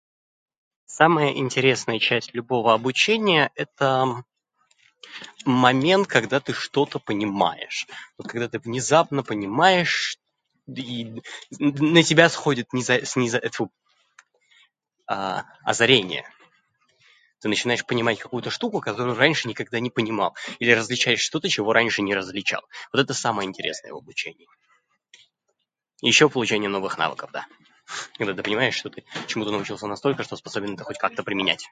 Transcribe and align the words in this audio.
Самая 0.85 1.31
интересная 1.33 1.99
часть 1.99 2.33
любого 2.33 2.73
обучения- 2.73 3.49
это 3.55 4.23
момент, 5.45 6.07
когда 6.07 6.39
ты 6.39 6.53
что-то 6.53 6.99
понимаешь. 6.99 7.87
Вот 8.17 8.27
когда 8.27 8.49
ты 8.49 8.59
внезапно 8.59 9.23
понимаешь 9.23 10.17
чт- 10.17 10.19
да 10.67 10.81
и 10.81 11.03
н- 11.59 11.93
на 11.93 12.03
тебя 12.03 12.29
сходит 12.29 12.73
низа- 12.73 13.03
сниза-, 13.05 13.39
тьфу, 13.39 13.71
а-а, 15.07 15.45
озарение. 15.63 16.25
Ты 17.39 17.49
начинаешь 17.49 17.85
понимать 17.85 18.19
какую-то 18.19 18.49
штуку, 18.51 18.79
которую 18.81 19.15
раньше 19.17 19.47
никогда 19.47 19.79
не 19.79 19.89
понимал. 19.89 20.35
Или 20.59 20.71
различаешь 20.71 21.21
что-то, 21.21 21.49
чего 21.49 21.73
раньше 21.73 22.01
не 22.03 22.13
различал. 22.13 22.61
Вот 22.93 22.99
это 23.01 23.13
самое 23.13 23.47
интересное 23.49 23.93
в 23.93 23.97
обучении. 23.97 24.47
И 26.01 26.07
ещё 26.07 26.27
в 26.29 26.33
получении 26.33 26.67
новых 26.67 26.97
навыков, 26.99 27.29
да. 27.33 27.47
Когда 28.17 28.33
ты 28.35 28.43
понимаешь, 28.43 28.75
что 28.75 28.89
ты 28.89 29.03
чему-то 29.27 29.51
научился 29.51 29.87
настолько, 29.87 30.23
что 30.23 30.37
способен 30.37 30.75
это 30.75 30.83
хоть 30.83 30.97
как-то 30.99 31.23
применять. 31.23 31.59